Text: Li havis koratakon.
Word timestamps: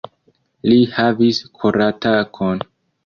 Li 0.71 0.77
havis 0.95 1.43
koratakon. 1.61 2.69